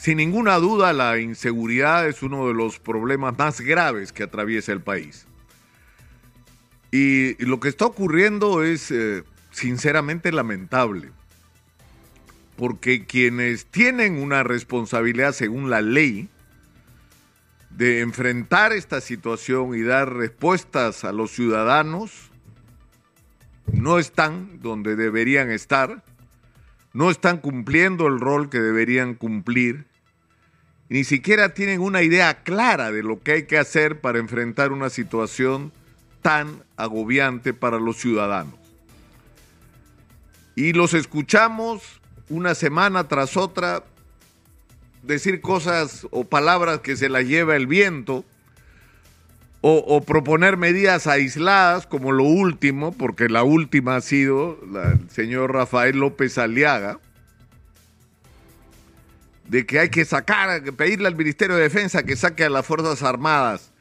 [0.00, 4.80] Sin ninguna duda, la inseguridad es uno de los problemas más graves que atraviesa el
[4.80, 5.26] país.
[6.90, 11.10] Y lo que está ocurriendo es eh, sinceramente lamentable,
[12.56, 16.30] porque quienes tienen una responsabilidad según la ley
[17.68, 22.30] de enfrentar esta situación y dar respuestas a los ciudadanos,
[23.70, 26.02] no están donde deberían estar,
[26.94, 29.89] no están cumpliendo el rol que deberían cumplir
[30.90, 34.90] ni siquiera tienen una idea clara de lo que hay que hacer para enfrentar una
[34.90, 35.72] situación
[36.20, 38.54] tan agobiante para los ciudadanos.
[40.56, 43.84] Y los escuchamos una semana tras otra
[45.04, 48.24] decir cosas o palabras que se las lleva el viento,
[49.62, 55.98] o, proponer medidas aisladas como lo último, porque la última ha sido el señor Rafael
[55.98, 56.98] López Aliaga,
[59.50, 63.02] de que hay que sacar, pedirle al Ministerio de Defensa que saque a las Fuerzas
[63.02, 63.72] Armadas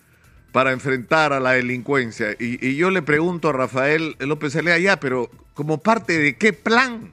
[0.52, 2.36] para enfrentar a la delincuencia.
[2.39, 7.11] Y, yo le pregunto a Rafael López Alea, ya, pero ¿como parte de qué plan?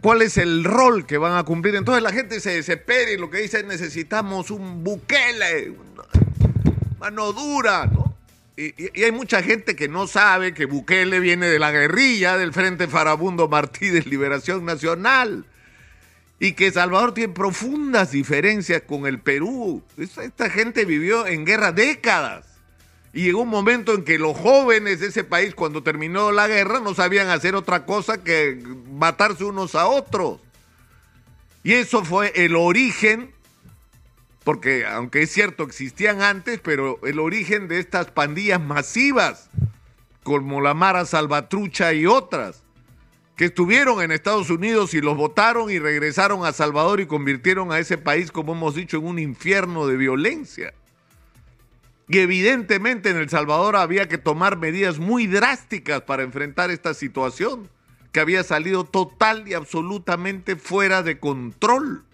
[0.00, 1.74] ¿Cuál es el rol que van a cumplir?
[1.74, 5.74] Entonces la gente se desespera y lo que dice es necesitamos un buquele,
[6.98, 8.16] mano dura, ¿no?
[8.56, 12.54] Y, y, hay mucha gente que no sabe que Bukele viene de la guerrilla del
[12.54, 15.44] Frente Farabundo Martí de Liberación Nacional
[16.42, 19.82] y que Salvador tiene profundas diferencias con el Perú.
[19.98, 22.46] Esta gente vivió en guerra décadas.
[23.12, 26.80] Y llegó un momento en que los jóvenes de ese país, cuando terminó la guerra,
[26.80, 28.58] no sabían hacer otra cosa que
[28.90, 30.40] matarse unos a otros.
[31.62, 33.34] Y eso fue el origen,
[34.42, 39.50] porque aunque es cierto, existían antes, pero el origen de estas pandillas masivas,
[40.22, 42.62] como la Mara Salvatrucha y otras
[43.40, 47.78] que estuvieron en Estados Unidos y los votaron y regresaron a Salvador y convirtieron a
[47.78, 50.74] ese país, como hemos dicho, en un infierno de violencia.
[52.06, 57.70] Y evidentemente en El Salvador había que tomar medidas muy drásticas para enfrentar esta situación,
[58.12, 62.04] que había salido total y absolutamente fuera de control.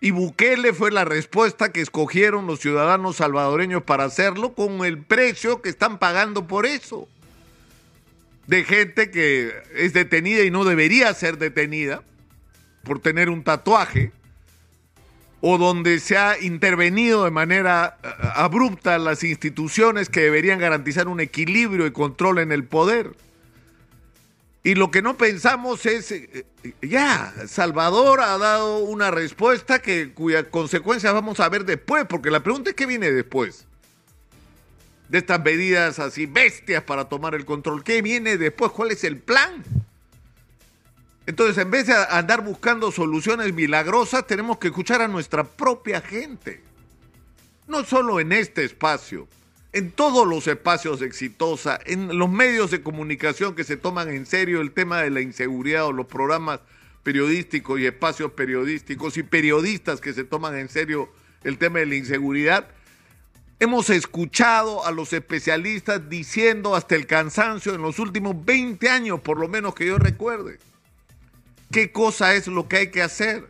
[0.00, 5.60] Y Bukele fue la respuesta que escogieron los ciudadanos salvadoreños para hacerlo con el precio
[5.60, 7.08] que están pagando por eso
[8.46, 12.02] de gente que es detenida y no debería ser detenida
[12.82, 14.12] por tener un tatuaje,
[15.40, 21.20] o donde se ha intervenido de manera eh, abrupta las instituciones que deberían garantizar un
[21.20, 23.12] equilibrio y control en el poder.
[24.64, 30.12] Y lo que no pensamos es, eh, eh, ya, Salvador ha dado una respuesta que,
[30.12, 33.66] cuya consecuencia vamos a ver después, porque la pregunta es qué viene después
[35.12, 37.84] de estas medidas así bestias para tomar el control.
[37.84, 38.72] ¿Qué viene después?
[38.72, 39.62] ¿Cuál es el plan?
[41.26, 46.62] Entonces, en vez de andar buscando soluciones milagrosas, tenemos que escuchar a nuestra propia gente.
[47.68, 49.28] No solo en este espacio,
[49.74, 54.62] en todos los espacios exitosa, en los medios de comunicación que se toman en serio
[54.62, 56.60] el tema de la inseguridad o los programas
[57.02, 61.10] periodísticos y espacios periodísticos y periodistas que se toman en serio
[61.44, 62.66] el tema de la inseguridad
[63.60, 69.38] Hemos escuchado a los especialistas diciendo hasta el cansancio en los últimos 20 años, por
[69.38, 70.58] lo menos que yo recuerde,
[71.70, 73.46] qué cosa es lo que hay que hacer.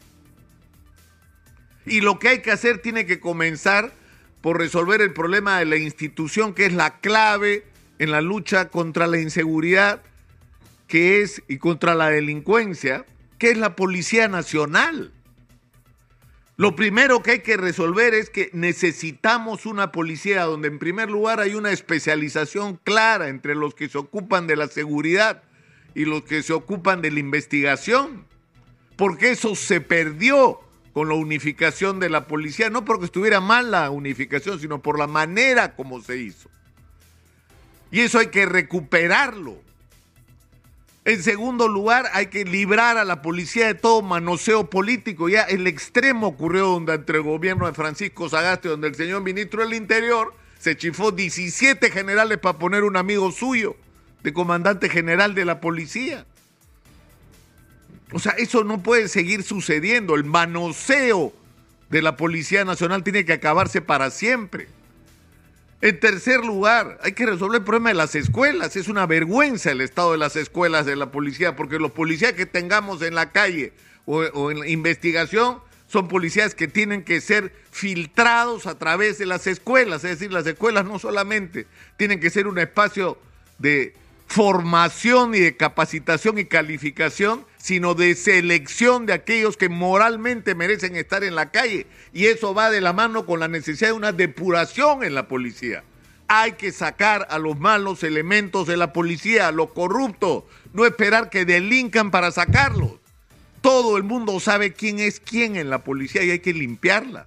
[1.87, 3.93] Y lo que hay que hacer tiene que comenzar
[4.41, 7.65] por resolver el problema de la institución, que es la clave
[7.99, 10.03] en la lucha contra la inseguridad,
[10.89, 13.07] que es, y contra la delincuencia,
[13.39, 15.12] que es la Policía Nacional.
[16.57, 21.41] Lo primero que hay que resolver es que necesitamos una policía donde en primer lugar
[21.41, 25.43] hay una especialización clara entre los que se ocupan de la seguridad
[25.95, 28.27] y los que se ocupan de la investigación,
[28.97, 30.61] porque eso se perdió
[30.93, 35.07] con la unificación de la policía, no porque estuviera mal la unificación, sino por la
[35.07, 36.51] manera como se hizo.
[37.91, 39.59] Y eso hay que recuperarlo.
[41.05, 45.29] En segundo lugar, hay que librar a la policía de todo manoseo político.
[45.29, 49.62] Ya el extremo ocurrió donde entre el gobierno de Francisco Sagasti, donde el señor ministro
[49.62, 53.75] del Interior se chifó 17 generales para poner un amigo suyo
[54.23, 56.25] de comandante general de la policía.
[58.12, 60.15] O sea, eso no puede seguir sucediendo.
[60.15, 61.32] El manoseo
[61.91, 64.69] de la Policía Nacional tiene que acabarse para siempre.
[65.82, 68.76] En tercer lugar, hay que resolver el problema de las escuelas.
[68.76, 72.46] Es una vergüenza el estado de las escuelas de la policía, porque los policías que
[72.46, 73.73] tengamos en la calle
[74.06, 75.58] o, en la investigación
[75.88, 80.05] son policías que tienen que ser filtrados a través de las escuelas.
[80.05, 83.19] Es decir, las escuelas no solamente tienen que ser un espacio
[83.58, 83.93] de
[84.32, 91.23] formación y de capacitación y calificación, sino de selección de aquellos que moralmente merecen estar
[91.23, 91.87] en la calle.
[92.14, 95.84] Y eso va de la mano con la necesidad de una depuración en la policía.
[96.29, 101.28] Hay que sacar a los malos elementos de la policía, a los corruptos, no esperar
[101.28, 102.93] que delincan para sacarlos.
[103.61, 107.26] Todo el mundo sabe quién es quién en la policía y hay que limpiarla.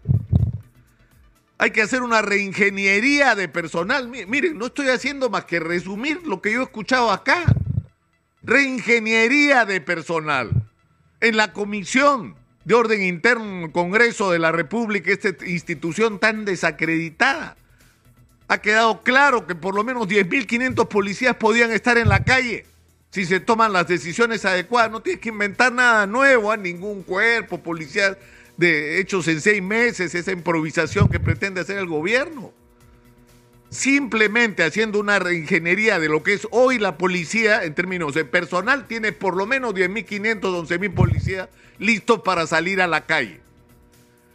[1.58, 4.10] Hay que hacer una reingeniería de personal.
[4.10, 7.44] Miren, no estoy haciendo más que resumir lo que yo he escuchado acá.
[8.44, 10.52] Reingeniería de personal.
[11.22, 12.36] En la Comisión
[12.66, 17.56] de Orden Interno, Congreso de la República, esta institución tan desacreditada,
[18.48, 22.66] ha quedado claro que por lo menos 10.500 policías podían estar en la calle
[23.12, 24.92] si se toman las decisiones adecuadas.
[24.92, 28.18] No tienes que inventar nada nuevo a ningún cuerpo policial
[28.58, 32.54] de hechos en seis meses, esa improvisación que pretende hacer el gobierno.
[33.70, 38.88] Simplemente haciendo una reingeniería de lo que es hoy la policía en términos de personal,
[38.88, 43.42] tiene por lo menos 10.500, 11.000 policías listos para salir a la calle.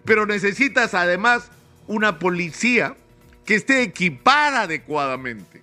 [0.04, 1.50] Pero necesitas además
[1.86, 2.96] una policía
[3.46, 5.62] que esté equipada adecuadamente,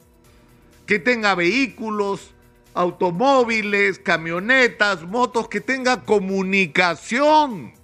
[0.87, 2.33] que tenga vehículos,
[2.73, 7.76] automóviles, camionetas, motos, que tenga comunicación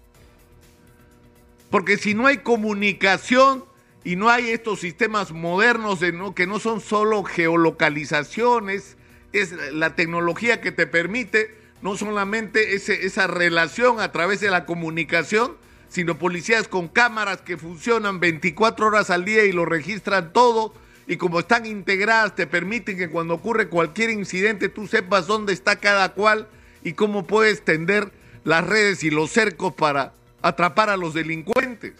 [1.74, 3.66] porque si no hay comunicación
[4.04, 8.96] y no hay estos sistemas modernos de no, que no son solo geolocalizaciones,
[9.32, 15.58] es la tecnología que te permite no solamente esa relación a través de la comunicación,
[15.90, 20.76] sino policías con cámaras que funcionan 24 horas al día y lo registran todo
[21.08, 25.78] y como están integradas te permiten que cuando ocurre cualquier incidente tú sepas dónde está
[25.78, 26.48] cada cual
[26.84, 28.12] y cómo puedes tender
[28.44, 31.94] las redes y los cercos para atrapar a los delincuentes.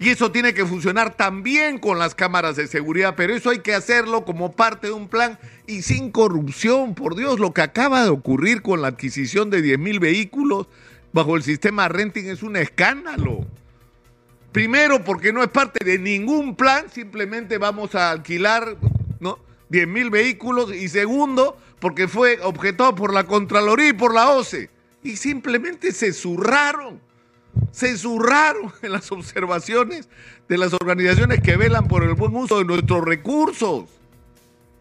[0.00, 3.74] Y eso tiene que funcionar también con las cámaras de seguridad, pero eso hay que
[3.74, 6.94] hacerlo como parte de un plan y sin corrupción.
[6.94, 10.68] Por Dios, lo que acaba de ocurrir con la adquisición de 10 mil vehículos
[11.12, 13.44] bajo el sistema renting es un escándalo.
[14.52, 18.76] Primero, porque no es parte de ningún plan, simplemente vamos a alquilar
[19.20, 19.38] ¿no?
[19.68, 20.72] 10 mil vehículos.
[20.72, 24.70] Y segundo, porque fue objetado por la Contraloría y por la OCE.
[25.02, 27.00] Y simplemente se zurraron
[27.72, 30.08] se zurraron en las observaciones
[30.48, 33.84] de las organizaciones que velan por el buen uso de nuestros recursos.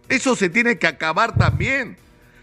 [0.10, 1.98] Eso se tiene que acabar también.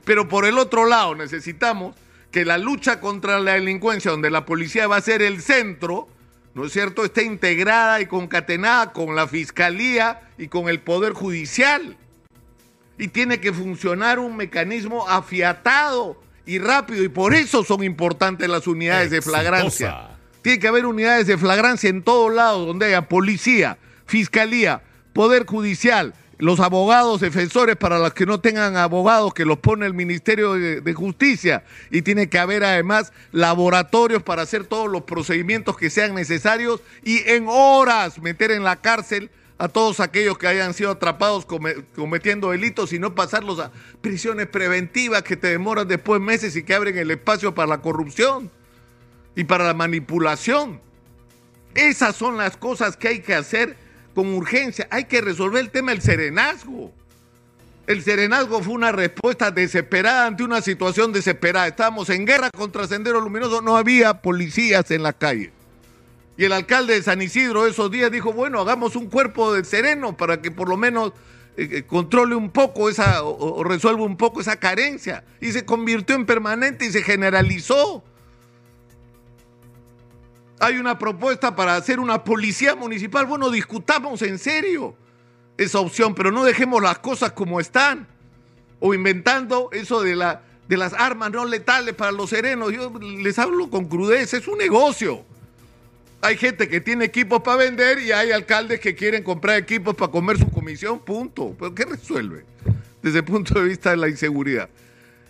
[0.05, 1.97] Pero por el otro lado necesitamos
[2.31, 6.09] que la lucha contra la delincuencia, donde la policía va a ser el centro,
[6.55, 11.97] ¿no es cierto?, esté integrada y concatenada con la fiscalía y con el poder judicial.
[12.99, 18.67] Y tiene que funcionar un mecanismo afiatado y rápido, y por eso son importantes las
[18.67, 20.14] unidades de flagrancia
[20.45, 24.83] tiene que haber unidades de flagrancia en todos lados donde haya policía, fiscalía,
[25.15, 29.95] poder judicial, los abogados defensores para los que no tengan abogados que los pone el
[29.95, 31.65] Ministerio de, Justicia.
[31.91, 37.27] Y tiene que haber además laboratorios para hacer todos los procedimientos que sean necesarios y
[37.27, 41.47] en horas meter en la cárcel a todos aquellos que hayan sido atrapados
[41.95, 46.75] cometiendo delitos y no pasarlos a prisiones preventivas que te demoran después meses y que
[46.75, 48.51] abren el espacio para la corrupción
[49.37, 50.81] y para la manipulación.
[51.75, 53.77] Esas son las cosas que hay que hacer
[54.15, 54.87] con urgencia.
[54.91, 56.93] Hay que resolver el tema del serenazgo.
[57.87, 61.67] El serenazgo fue una respuesta desesperada ante una situación desesperada.
[61.67, 65.53] Estábamos en guerra contra Sendero Luminoso, no había policías en la calle.
[66.37, 70.17] Y el alcalde de San Isidro esos días dijo, bueno, hagamos un cuerpo de sereno
[70.17, 71.13] para que por lo menos
[71.57, 75.25] eh, eh, controle un poco esa o resuelva un poco esa carencia.
[75.41, 78.03] Y se convirtió en permanente y se generalizó.
[80.65, 83.27] Hay una propuesta para hacer una policía municipal.
[83.27, 84.97] Bueno, discutamos en serio
[85.59, 88.09] esa opción, pero no dejemos las cosas como están.
[88.81, 92.73] O inventando eso de, la, de las armas no letales para los serenos.
[92.73, 95.23] Yo les hablo con crudeza, es un negocio.
[96.23, 100.11] Hay gente que tiene equipos para vender y hay alcaldes que quieren comprar equipos para
[100.11, 101.55] comer su comisión, punto.
[101.59, 102.47] ¿Pero qué resuelve
[103.03, 104.71] desde el punto de vista de la inseguridad?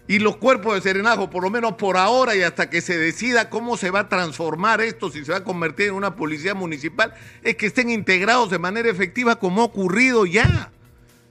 [0.06, 3.49] Y los cuerpos de serenazgo, por lo menos por ahora y hasta que se decida
[3.49, 7.14] cómo se va a transformar esto, si se va a convertir en una policía municipal,
[7.42, 10.70] es que estén integrados de manera efectiva como ha ocurrido ya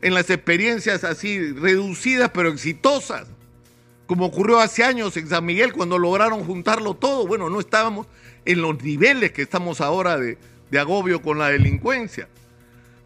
[0.01, 3.27] en las experiencias así reducidas pero exitosas,
[4.07, 7.25] como ocurrió hace años en San Miguel cuando lograron juntarlo todo.
[7.25, 8.07] Bueno, no estábamos
[8.43, 10.37] en los niveles que estamos ahora de,
[10.71, 12.27] de agobio con la delincuencia.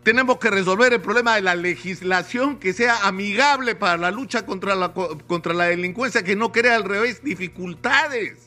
[0.07, 4.73] Tenemos que resolver el problema de la legislación que sea amigable para la lucha contra
[4.73, 8.37] la, contra la delincuencia, que no crea al revés dificultades.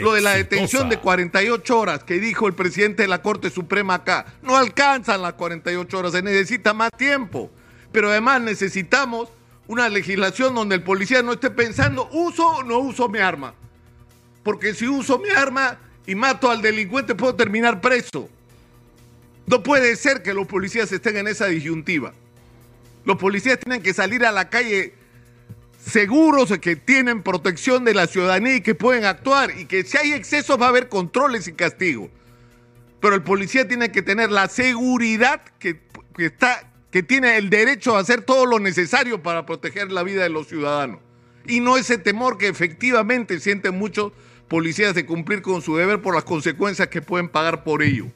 [0.00, 3.94] Lo de la detención de 48 horas que dijo el presidente de la Corte Suprema
[3.94, 7.50] acá, no alcanzan las 48 horas, se necesita más tiempo.
[7.90, 9.28] Pero además necesitamos
[9.66, 13.54] una legislación donde el policía no esté pensando, uso o no uso mi arma.
[14.44, 18.28] Porque si uso mi arma y mato al delincuente puedo terminar preso.
[19.50, 22.14] No puede ser que los policías estén en esa disyuntiva.
[23.04, 24.94] Los policías tienen que salir a la calle
[25.84, 29.98] seguros de que tienen protección de la ciudadanía y que pueden actuar y que si
[29.98, 32.10] hay excesos va a haber controles y castigos.
[33.00, 35.80] Pero el policía tiene que tener la seguridad que,
[36.18, 40.28] está, que tiene el derecho a hacer todo lo necesario para proteger la vida de
[40.28, 41.00] los ciudadanos.
[41.48, 44.12] Y no ese temor que efectivamente sienten muchos
[44.46, 48.12] policías de cumplir con su deber por las consecuencias que pueden pagar por ello.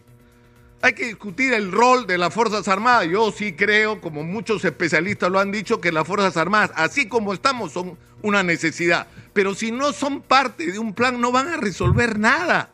[0.84, 3.08] Hay que discutir el rol de las Fuerzas Armadas.
[3.08, 7.32] Yo sí creo, como muchos especialistas lo han dicho, que las Fuerzas Armadas, así como
[7.32, 9.06] estamos, son una necesidad.
[9.32, 12.68] Pero si no son parte de un plan, no van a resolver nada.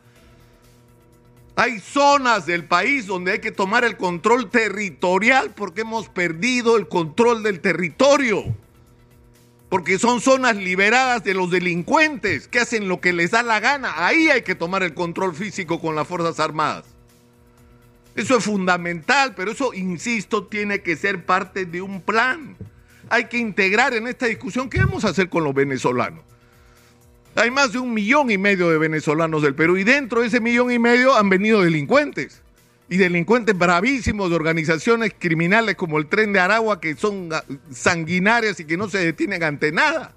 [1.55, 6.89] Hay zonas del país donde hay que tomar el control territorial porque hemos perdido el
[6.89, 8.43] control del territorio.
[9.69, 14.05] Porque son zonas liberadas de los delincuentes que hacen lo que les da la gana.
[14.05, 16.87] Ahí hay que tomar el control físico con las Fuerzas Armadas.
[18.15, 22.57] Eso es fundamental, pero eso, insisto, tiene que ser parte de un plan.
[23.09, 26.21] Hay que integrar en esta discusión qué vamos a hacer con los venezolanos.
[27.37, 30.41] Hay más de un millón y medio de venezolanos del Perú y dentro de ese
[30.41, 32.43] millón y medio han venido delincuentes.
[32.89, 37.31] Y delincuentes bravísimos de organizaciones criminales como el Tren de Aragua que son
[37.71, 40.13] sanguinarias y que no se detienen ante nada.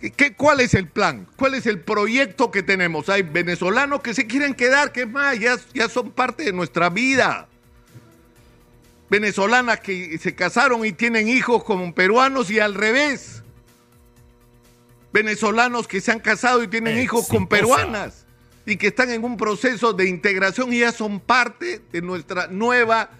[0.00, 1.26] ¿Qué, ¿Cuál es el plan?
[1.36, 3.08] ¿Cuál es el proyecto que tenemos?
[3.08, 7.48] Hay venezolanos que se quieren quedar, que más, ya, ya son parte de nuestra vida.
[9.10, 13.42] Venezolanas que se casaron y tienen hijos como peruanos y al revés.
[15.12, 18.26] Venezolanos que se han casado y tienen hijos con peruanas
[18.66, 23.10] y que están en un proceso de integración y ya son parte de nuestra nueva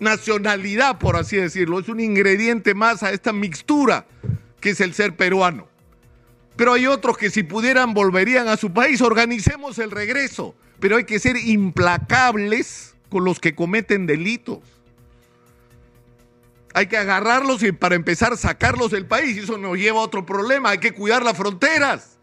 [0.00, 1.78] nacionalidad, por así decirlo.
[1.78, 4.06] Es un ingrediente más a esta mixtura
[4.60, 5.68] que es el ser peruano.
[6.56, 9.00] Pero hay otros que si pudieran volverían a su país.
[9.02, 10.54] Organicemos el regreso.
[10.80, 14.60] Pero hay que ser implacables con los que cometen delitos.
[16.74, 19.36] Hay que agarrarlos y para empezar sacarlos del país.
[19.36, 20.70] Y eso nos lleva a otro problema.
[20.70, 22.16] Hay que cuidar las fronteras,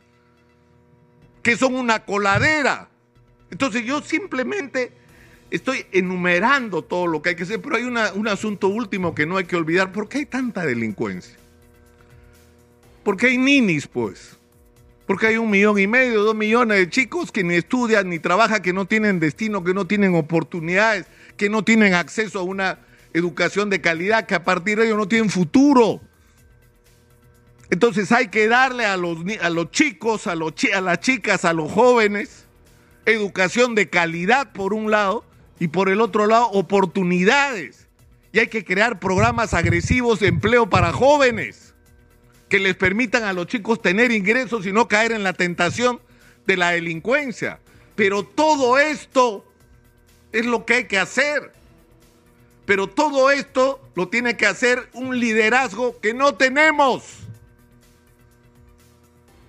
[1.42, 2.90] que son una coladera.
[3.50, 4.92] Entonces yo simplemente
[5.52, 9.38] estoy enumerando todo lo que hay que hacer, pero hay un asunto último que no
[9.38, 9.92] hay que olvidar.
[9.92, 11.36] ¿Por qué hay tanta delincuencia?
[13.04, 14.38] Porque hay ninis, pues.
[15.06, 18.62] Porque hay un millón y medio, dos millones de chicos que ni estudian ni trabajan,
[18.62, 21.06] que no tienen destino, que no tienen oportunidades,
[21.36, 22.80] que no tienen acceso a una
[23.14, 26.00] educación de calidad, que a partir de ello no tienen futuro.
[27.70, 31.52] Entonces hay que darle a los, a los chicos, a, los, a las chicas, a
[31.52, 32.46] los jóvenes,
[33.06, 35.26] educación de calidad por un lado
[35.60, 37.90] y por el otro lado oportunidades.
[38.32, 41.73] Y hay que crear programas agresivos de empleo para jóvenes
[42.54, 46.00] que les permitan a los chicos tener ingresos y no caer en la tentación
[46.46, 47.60] de la delincuencia.
[47.96, 49.44] Pero todo esto
[50.32, 51.52] es lo que hay que hacer.
[52.68, 57.22] Pero todo esto lo tiene que hacer un liderazgo que no tenemos.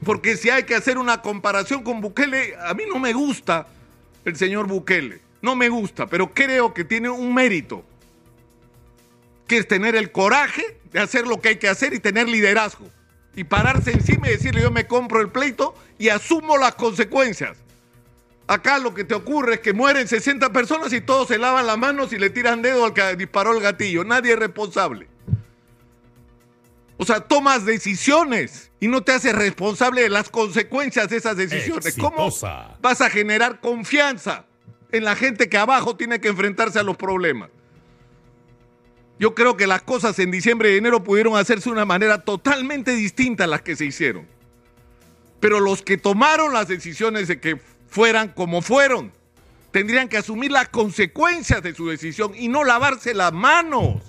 [0.02, 3.66] Porque si hay que hacer una comparación con Bukele, a mí no me gusta
[4.24, 5.20] el señor Bukele.
[5.42, 7.84] No me gusta, pero creo que tiene un mérito,
[9.46, 12.88] que es tener el coraje de hacer lo que hay que hacer y tener liderazgo.
[13.36, 17.58] Y pararse encima y decirle yo me compro el pleito y asumo las consecuencias.
[18.46, 21.78] Acá lo que te ocurre es que mueren 60 personas y todos se lavan las
[21.78, 24.04] manos y le tiran dedo al que disparó el gatillo.
[24.04, 25.08] Nadie es responsable.
[26.96, 31.96] O sea, tomas decisiones y no te haces responsable de las consecuencias de esas decisiones.
[31.98, 32.30] ¿Cómo
[32.80, 34.44] vas a generar confianza
[34.92, 37.50] en la gente que abajo tiene que enfrentarse a los problemas?
[39.18, 42.92] Yo creo que las cosas en diciembre y enero pudieron hacerse de una manera totalmente
[42.92, 44.26] distinta a las que se hicieron.
[45.40, 49.12] Pero los que tomaron las decisiones de que fueran como fueron,
[49.70, 54.02] tendrían que asumir las consecuencias de su decisión y no lavarse las manos.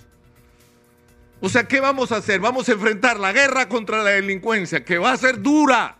[1.42, 2.40] O sea, ¿qué vamos a hacer?
[2.40, 5.98] Vamos a enfrentar la guerra contra la delincuencia, que va a ser dura,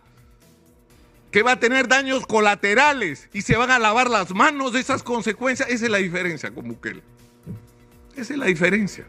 [1.30, 5.02] que va a tener daños colaterales y se van a lavar las manos de esas
[5.02, 5.68] consecuencias.
[5.68, 7.02] Esa es la diferencia con Bukele.
[8.16, 9.04] Esa es la diferencia.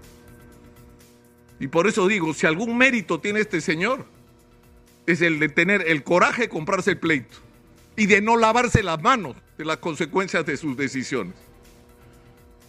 [1.59, 4.05] Y por eso digo, si algún mérito tiene este señor,
[5.05, 7.37] es el de tener el coraje de comprarse el pleito
[7.95, 11.33] y de no lavarse las manos de las consecuencias de sus decisiones.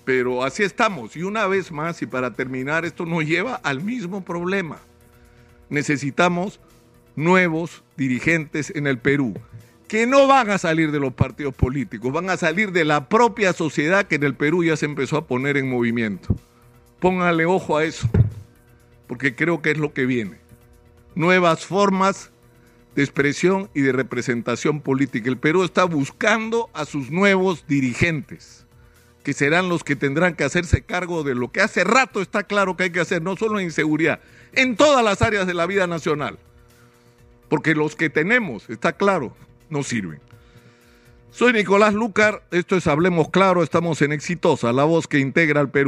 [0.04, 1.16] Pero así estamos.
[1.16, 4.78] Y una vez más, y para terminar, esto nos lleva al mismo problema.
[5.68, 6.60] Necesitamos
[7.14, 9.34] nuevos dirigentes en el Perú
[9.88, 13.54] que no van a salir de los partidos políticos, van a salir de la propia
[13.54, 16.36] sociedad que en el Perú ya se empezó a poner en movimiento.
[17.00, 18.08] Póngale ojo a eso.
[19.06, 20.36] porque creo que es lo que viene.
[21.14, 22.30] Nuevas formas
[22.94, 25.30] de expresión y de representación política.
[25.30, 28.66] El Perú está buscando a sus nuevos dirigentes,
[29.22, 32.76] que serán los que tendrán que hacerse cargo de lo que hace rato está claro
[32.76, 34.20] que hay que hacer, no solo en inseguridad,
[34.52, 36.38] en todas las áreas de la vida nacional.
[37.48, 39.34] Porque los que tenemos, está claro,
[39.70, 40.20] no sirven.
[41.30, 45.70] Soy Nicolás Lucar, esto es Hablemos Claro, estamos en Exitosa, la voz que integra al
[45.70, 45.86] Perú.